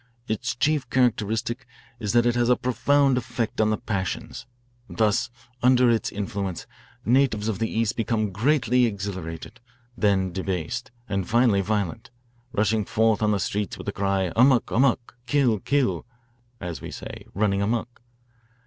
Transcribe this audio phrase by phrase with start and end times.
[0.27, 1.67] Its chief characteristic
[1.99, 4.47] is that it has a profound effect on the passions.
[4.89, 5.29] Thus,
[5.61, 6.65] under its influence,
[7.05, 9.59] natives of the East become greatly exhilarated,
[9.95, 12.09] then debased, and finally violent,
[12.51, 16.07] rushing forth on the streets with the cry, 'Amok, amok,'' Kill, kill'
[16.69, 18.01] as we say, 'running amuck.'